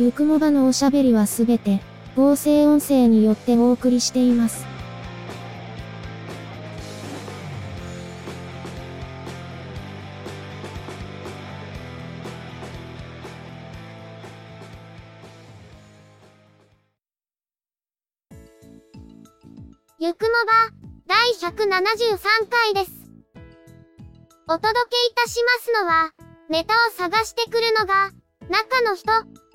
[0.00, 1.82] ゆくもばのおしゃべりはすべて、
[2.16, 4.64] 合成音声によってお送りしています。
[19.98, 20.72] ゆくもば、
[21.06, 22.92] 第173回です。
[24.48, 26.14] お届けいたしますのは、
[26.48, 28.12] ネタを探してくるのが、
[28.48, 29.49] 中の人。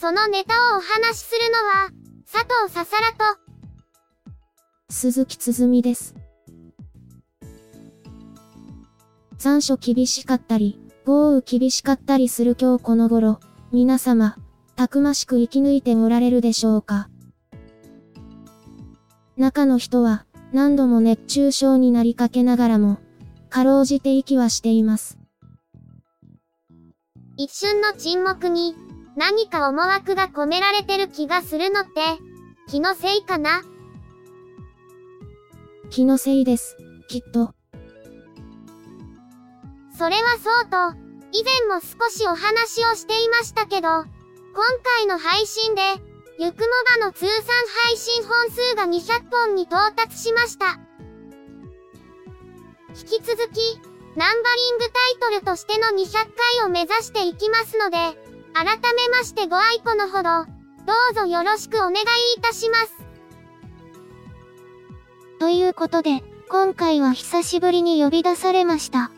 [0.00, 1.90] そのネタをお話しするのは、
[2.24, 3.38] 佐藤ささらと、
[4.88, 6.14] 鈴木つづみです。
[9.36, 13.40] 残暑厳しかったり、豪雨厳しかったりする今日この頃、
[13.72, 14.38] 皆様、
[14.74, 17.10] たくましく生き抜いておられるでしょうか。
[19.36, 23.00] 中の人は、何度も熱中症になりかけながらも、
[23.50, 25.18] かろうじて息はしています。
[27.36, 28.74] 一瞬の沈黙に、
[29.16, 31.90] 何か思惑が込められてる気がするのって、
[32.68, 33.62] 気のせいかな？
[35.90, 36.76] 気のせいです、
[37.08, 37.52] きっと。
[39.98, 40.96] それはそうと、
[41.32, 44.06] 以前も少しお話をしていましたけど、今
[44.98, 45.82] 回の配信で、
[46.38, 46.66] ゆくも
[47.00, 47.34] ばの通算
[47.84, 50.78] 配信本数が200本に到達しました。
[52.96, 53.80] 引き続き、
[54.16, 54.84] ナンバリング
[55.20, 60.44] タイトルとしての200回を目指していきますので、改めましてご愛顧のほど、
[60.86, 61.96] どうぞよろしくお願い
[62.36, 62.94] いたします。
[65.38, 69.10] ということで、今回は久しぶりに呼び出されました。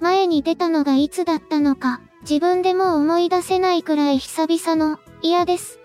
[0.00, 5.78] 前に出たのがいつだったのか、自分でも思い出せないくらい久々の、嫌です。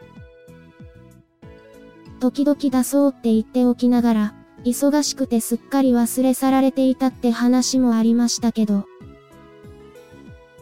[2.20, 4.34] 時々出そうって言っておきながら、
[4.64, 8.86] 忙しくてすっかり忘れ去られていたって話もありましたけど。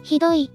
[0.03, 0.51] ひどい。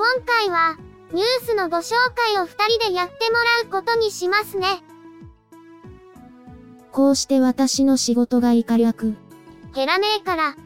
[0.00, 0.78] 今回は、
[1.12, 4.82] ニュースのご紹介を二人でやってもらうことにしますね。
[6.90, 9.14] こうして私の仕事がいか略。
[9.74, 10.56] 減らねえから。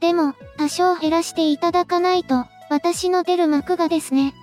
[0.00, 4.34] でも、多少減らしていただかないと、私の出る幕がですね。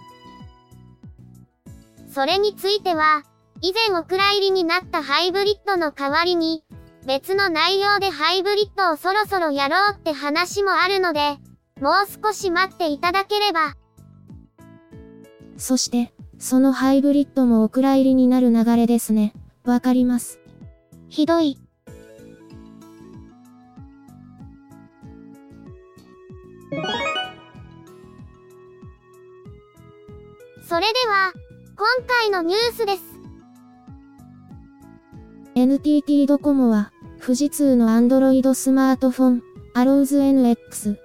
[2.14, 3.24] それについては、
[3.60, 6.64] 以前お蔵入りになったハイブリッドの代わりに、
[7.06, 11.38] 別の内容でハイブリッドをそろそろやろうって話もあるので、
[11.82, 13.76] もう少し待っていただければ。
[15.58, 19.34] そして、そのハイブリッドもお蔵入りになる流れですね。
[19.64, 20.40] わかります。
[21.08, 21.58] ひどい。
[30.68, 31.34] それでは、
[31.76, 33.04] 今回のニュースです。
[35.56, 36.92] NTT ドコモは、
[37.22, 40.98] 富士通の Android スマートフォン、Arrows NX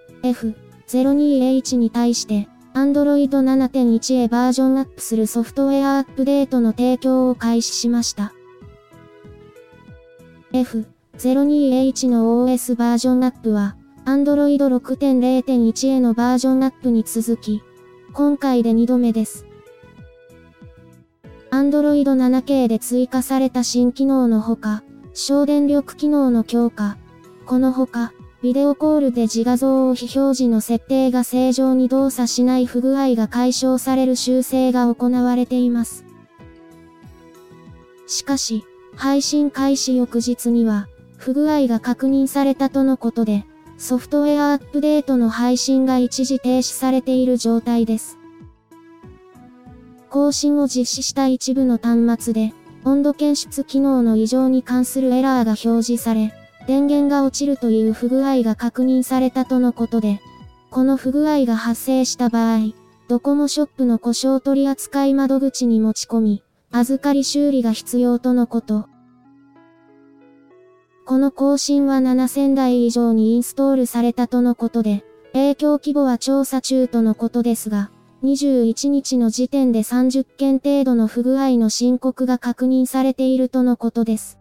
[0.89, 8.33] 02h に対して、Android 7.1へバージョンアップするソフトウェアアップデートの提供を開始しました。
[10.53, 17.63] F02H の OS バージョンアップは、Android 6.0.1へのバージョンアップに続き、
[18.13, 19.47] 今回で2度目です。
[21.51, 26.99] Android 7K で追加された新機能のほか、省電力機能の強化。
[27.47, 28.13] このほか、
[28.45, 36.05] ビデオコールで自画像を非表示の設定が正常に動作しない不具合が解消される修正が行われています。
[38.07, 38.63] しかし、
[38.97, 43.47] 配信開始翌日には、不具合が確認されたとのことで、
[43.79, 48.19] ソフトウェアアップデートの配信が一時停止されている状態です。
[50.11, 52.53] 更新を実施した一部の端末で、
[52.85, 56.35] 温度検出機能の異常に関するエラーが表示され、
[56.67, 60.21] 電源が落ちるという不具合が確認されたとのことで、
[60.71, 62.73] この不具合が発生した場合、
[63.07, 68.89] ドコモショップの故障取扱窓口に持ち込み、預かり修理が必要とのこと。
[71.05, 77.91] この更新は7000台以上にインストールされたとのことで、影響規模は調査中とのことですが、
[78.23, 84.39] 21日の時点で30件程度の不具合の申告が確認されているとのことです。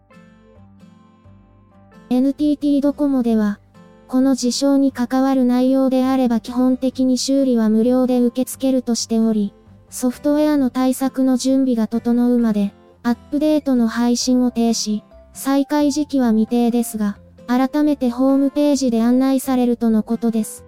[2.10, 3.60] NTT ドコモでは、
[4.08, 9.54] この事象に関わる内容であれば基本的に修理は無料で受け付けるとしており、
[9.90, 15.02] ソフトウェアの対策の準備が整うまで、アップデートの配信を停止、
[15.32, 20.64] 再開時期は未定ですが、改めてホームページで案内されるとのことです。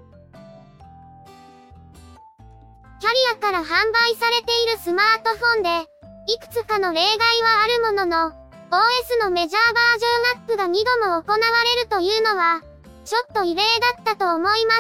[2.99, 5.69] キャリアから販売されているスマートフォンで、
[6.33, 10.09] いくつかの例外はあるものの、OS のメジャーバージョ
[10.39, 12.63] ンアップが2度も行われるというのは、
[13.05, 14.73] ちょっと異例だったと思いま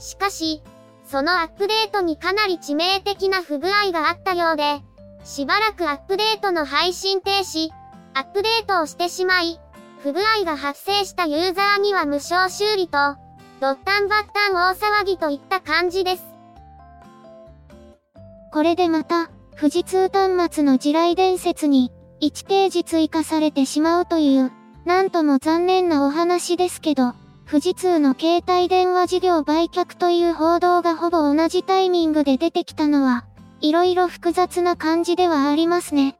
[0.00, 0.08] す。
[0.10, 0.62] しかし、
[1.04, 4.80] そのアップデートにかなり致命的な不具合があったようで、
[5.24, 7.68] しばらくアップデートの配信停止、
[8.14, 9.60] アップデートをしてしまい、
[10.02, 12.98] 不具合が発生したユーザーには無償修理と、
[13.60, 16.24] ドッタンバッタン大騒ぎといった感じです。
[18.52, 19.30] これでまた、
[19.60, 21.92] 富士通端末の地雷伝説に、
[22.22, 24.50] 1ページ追加されてしまうという、
[24.86, 27.12] なんとも残念なお話ですけど、
[27.46, 33.26] 富士通の携帯電話事業売却という報道がほぼ同じタイミングで出てきたのは、
[33.60, 36.16] 色々複雑な感じではありますね。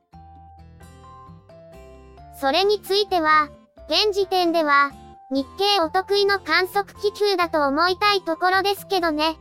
[2.38, 3.48] それについては、
[3.88, 4.92] 現時点では、
[5.30, 9.38] 日経お得意の観測気球だと思いたいところですけどね。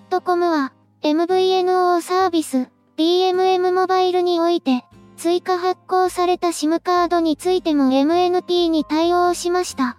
[0.00, 0.72] .com は
[1.02, 4.84] MVNO サービス DMM モバイルにおいて
[5.16, 9.98] 追加発行された SIM カードについても MNP に対応しました。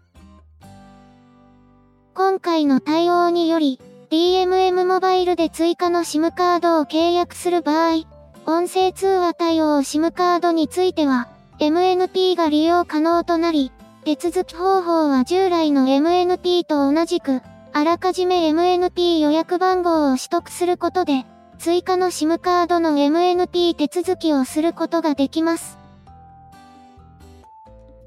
[2.16, 3.80] 今回の対応により
[4.10, 8.04] DMM モバイルで追加の SIM カードを契約する場合、
[8.46, 11.30] 音声通話対応 SIM カードについては
[11.60, 13.72] MNP が利用可能となり、
[14.06, 17.42] 手続き方法は従来の MNP と同じく
[17.76, 21.26] あらかじめ MNP 予約番号を取得することで、
[21.58, 25.80] 追加の SIM カードの MNP 手続きをすることができます。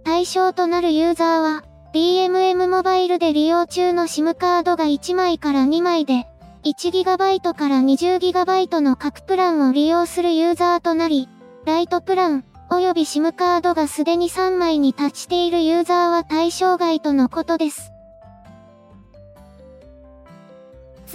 [0.04, 6.28] 対象となるユーザーは、DMM モバイルで利用中の SIM カードが1枚から2枚で、
[6.62, 11.28] 1GB から 20GB の各プランを利用するユーザーとなり、
[11.64, 17.95] ライトプラン、及び SIM カードがすでに3枚に達しているユーザーは対象外とのことです。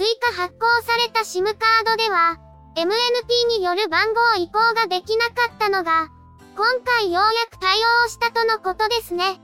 [0.02, 2.36] 追加発行された SIM カードでは、
[2.74, 2.90] MNP
[3.56, 6.08] による番号移行ができなかったのが、
[6.56, 9.40] 今回ようやく対応したとのことですね。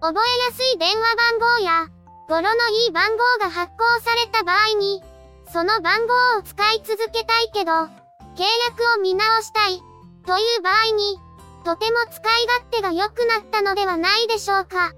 [0.00, 1.88] 覚えやすい電話番号や、
[2.26, 5.02] 語呂のいい番号が発行された場合に、
[5.52, 7.88] その番号を使い続けたいけど、契
[8.70, 9.82] 約を見直したい、
[10.24, 11.18] という場合に、
[11.66, 14.94] とても使い勝手が良くなったのではないでしょうか。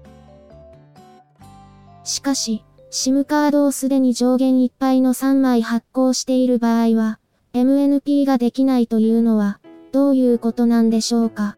[2.05, 7.19] しかし、SIM カードをすでに上限いっぱいの3枚発行している場合は、
[7.53, 9.59] MNP ができないというのは、
[9.91, 11.57] どういうことなんでしょうか？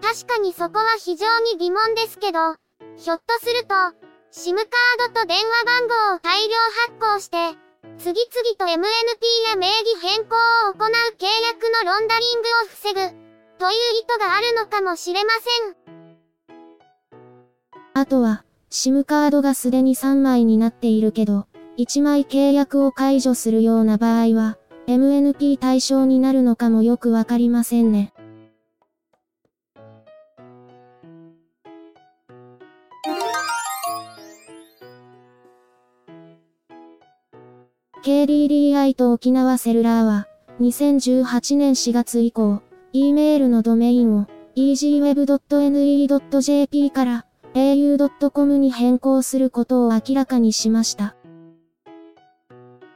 [0.00, 2.54] 確かにそこは非常に疑問ですけど、
[2.96, 3.74] ひょっとすると、
[4.32, 4.64] SIM カー
[5.12, 6.54] ドと電話番号を大量
[6.86, 7.36] 発行して、
[7.98, 8.70] 次々と MNP
[9.50, 10.36] や名義変更
[10.68, 13.00] を行う契約のロンダリングを防ぐ、
[13.58, 15.76] という意図があるのかもしれません。
[17.94, 21.46] あとは、SIM カードがすでに3枚になっているけど、
[21.78, 28.12] 1枚契約を解除するような場合は、MNP 対象になるのかもよくわかりませんね。
[38.04, 40.26] KDDI と沖縄セルラーは、
[40.60, 42.62] 2018年4月以降、
[42.92, 44.26] E メールのドメインを
[44.56, 45.30] easyweb.ne.jp
[46.90, 47.26] から
[47.58, 51.16] au.com に変更することを明らかにしました。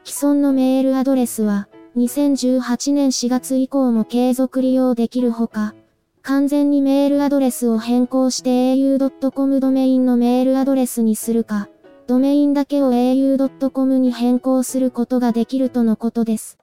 [0.05, 5.75] 既存のメールアドレスは、2018年4月以降も継続利用できるほか、
[6.23, 11.69] 完全にメールアドレスを変更して au.com ドメインのメールアドレスにするか、
[12.07, 16.59] ドメインだけを au.com に変更することができるとのことです。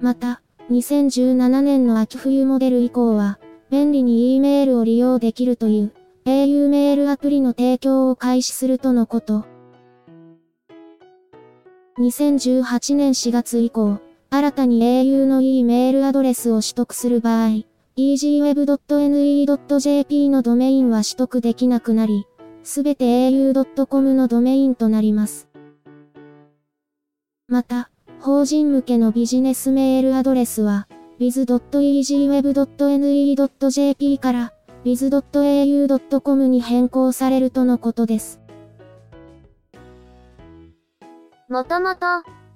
[0.00, 3.38] また、2017年の秋冬モデル以降は、
[3.70, 5.92] 便利に E メールを利用できるという
[6.24, 9.44] au メールアプリの提供を開始するとのこと。
[11.98, 14.00] 2018年4月以降、
[14.30, 17.64] 新たに au の E メールアドレスを取得する場合、
[17.96, 22.26] easyweb.ne.jp のドメインは取得できなくなり、
[22.62, 25.48] すべて au.com のドメインとなります。
[27.48, 30.86] また、法人向けのビジネスメールアドレスは、
[31.18, 34.52] biz.easyweb.ne.jp から
[34.84, 38.40] biz.au.com に変更されるとのことです。
[41.48, 42.06] もともと、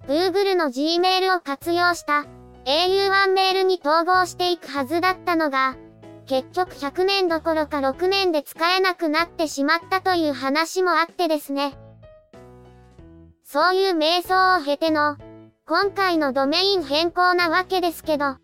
[0.06, 2.26] Google の Gmail を活用した
[2.66, 5.76] au ンメールに統合していくはずだったのが、
[6.26, 11.76] 結局100年どころか6年で使えなくなってしまったという話もあってですね。
[13.42, 15.18] そういう瞑想を経ての、
[15.66, 18.36] 今回のドメイン変更なわけですけど。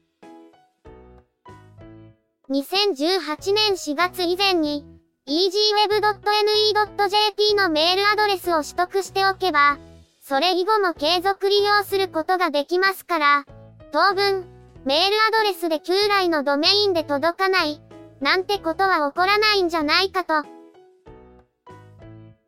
[2.50, 4.84] 2018年4月以前に、
[5.28, 9.78] easyweb.ne.jp のメールアドレスを取得しておけば、
[10.20, 13.46] それ以後も継続利用することができますから、
[13.92, 14.46] 当分、
[14.84, 17.80] メールアドレスで旧来のドメインで届かない、
[18.20, 20.42] なんてことは起こらないんじゃないかと。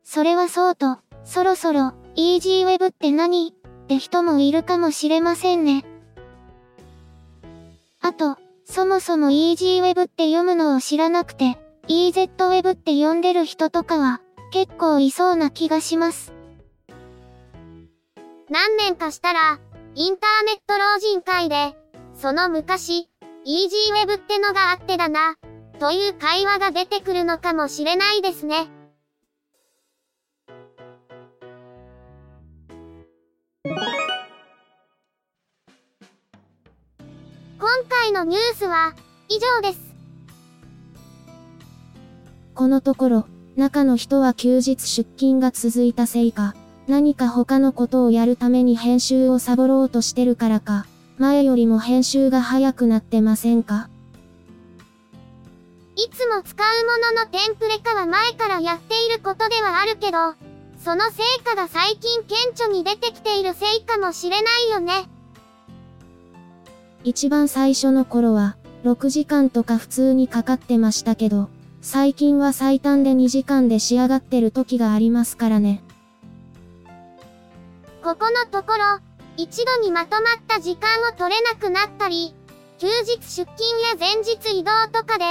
[0.03, 3.55] それはそうと、そろそろ、EasyWeb って何？
[3.55, 5.85] って人もいるかもしれませんね。
[8.01, 8.37] あと、
[8.73, 16.33] そもそも EasyWeb って読むのを知らなくて、EZWeb って読んでる人とかは、結構いそうな気がします。
[18.49, 19.61] 何年かしたら、
[19.95, 21.77] インターネット老人会で、
[22.15, 23.11] その昔、
[23.45, 25.37] EasyWeb ってのがあってだな、
[25.79, 28.71] という会話が出てくるのかもしれないですね。
[37.63, 38.93] 今回のニュースは、
[39.29, 39.81] 以上です。
[42.57, 46.57] このところ、中の人は休日出勤が続いたせいか、
[46.89, 50.87] 何か他のことをやるために編集をサボろうとしてるからか、
[51.19, 53.89] 前よりも編集が早くなってませんか？
[55.95, 60.35] いつも使うもののテンプレ化は前からやっていることではあるけど、
[60.85, 65.09] その成果が最近顕著に出てきているせいかもしれないよね。
[67.05, 71.49] 一番最初の頃は、6時間とか普通にかかってましたけど、
[71.81, 75.83] 最近は最短で2時間で仕上がってる時がありますからね。
[78.03, 79.01] ここのところ、
[79.37, 82.35] 一度にまとまった時間を取れなくなったり、
[82.79, 85.25] 休日出勤や前日移動とかで、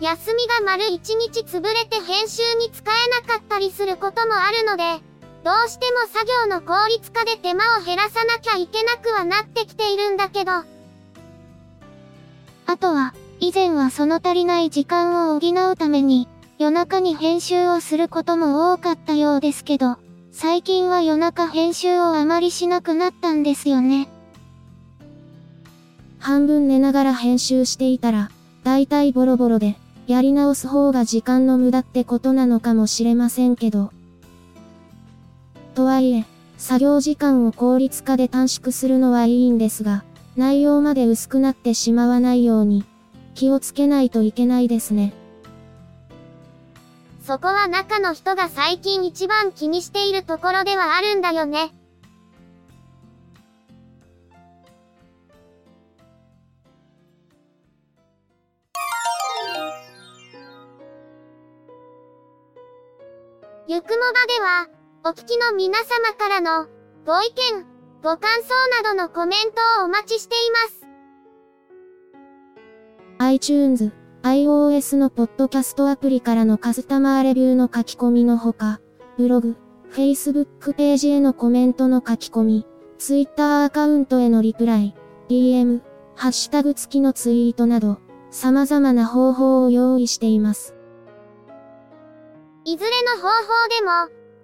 [0.00, 5.02] 休みが丸一日潰れて編集に使えなかったりすることもあるので、
[5.44, 10.77] どうしても作業の効率化で手間を減らさなきゃいけなくはなってきているんだけど。
[12.70, 19.96] あとは、以前はその足りない時間を補うために、夜中に編集をすることも多かったようですけど、
[20.32, 24.06] 最近は夜中編集をあまりしなくなったんですよね。
[26.18, 28.30] 半分寝ながら編集していたら、
[28.64, 33.92] だいたいボロボロで、やり直す方が時間の無駄ってことなのかもしれませんけど。
[35.74, 36.26] とはいえ、
[36.58, 40.04] 作業時間を効率化で短縮するのはいいんですが、
[40.38, 42.84] 内容まで薄くなってしまわないように、
[43.34, 45.12] 気をつけないといけないですね。
[47.20, 51.72] そこは中の人が最近一番気にしているところではあるんだよね。
[63.66, 64.68] ゆくもばでは、
[65.04, 66.68] お聞きの皆様からの
[67.04, 70.86] ご意見、ご感想などのコメントをお待ちしています。
[73.18, 78.80] iTunes iOS のポッドキャストアプリからのカスタマーレビューの書き込みのほか、
[79.16, 79.56] ブログ、
[79.90, 82.66] Facebook ページへのコメントの書き込み、
[82.98, 84.94] Twitter アカウントへのリプライ、
[85.28, 85.80] DM、
[86.14, 87.98] ハッシュタグ付きのツイートなど、
[88.30, 90.76] 様々な方法を用意しています。
[92.64, 93.90] いずれの方法でも、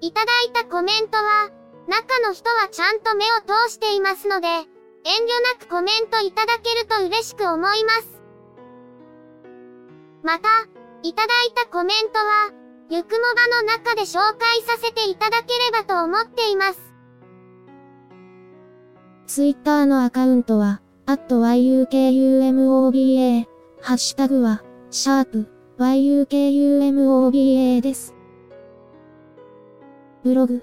[0.00, 1.50] いただいたコメントは、
[1.87, 4.64] 中の人はちゃんと目を通していますので、遠慮
[5.59, 8.23] なくコメントいただけると嬉しく思います。
[10.23, 10.49] また、
[11.03, 12.50] いただいたコメントは、
[12.88, 16.81] ゆくもばの中で紹介させていただければと思っています。
[19.26, 23.45] ツイッターのアカウントは、yukumoba、
[23.83, 25.47] ハッシュタグは、シャープ
[25.79, 28.14] yukumoba です。
[30.23, 30.62] ブログ、